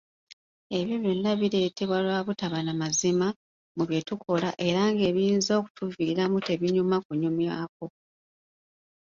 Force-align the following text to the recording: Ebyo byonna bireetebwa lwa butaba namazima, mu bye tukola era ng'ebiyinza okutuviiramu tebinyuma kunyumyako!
Ebyo 0.77 0.95
byonna 1.03 1.31
bireetebwa 1.39 1.97
lwa 2.05 2.19
butaba 2.27 2.57
namazima, 2.65 3.27
mu 3.75 3.83
bye 3.85 4.01
tukola 4.07 4.49
era 4.67 4.81
ng'ebiyinza 4.91 5.51
okutuviiramu 5.59 6.37
tebinyuma 6.47 6.95
kunyumyako! 7.05 7.85